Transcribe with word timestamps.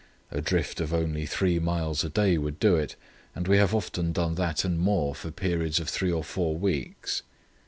A 0.31 0.41
drift 0.41 0.81
of 0.81 0.95
only 0.95 1.27
three 1.27 1.59
miles 1.59 2.03
a 2.03 2.09
day 2.09 2.35
would 2.39 2.57
do 2.59 2.75
it, 2.75 2.95
and 3.35 3.47
we 3.47 3.57
have 3.57 3.75
often 3.75 4.11
done 4.11 4.33
that 4.33 4.65
and 4.65 4.79
more 4.79 5.13
for 5.13 5.29
periods 5.29 5.79
of 5.79 5.89
three 5.89 6.11
or 6.11 6.23
four 6.23 6.57
weeks. 6.57 7.21